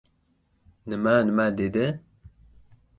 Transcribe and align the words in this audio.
—Nima-nima?— 0.93 1.45
dedi. 1.61 1.87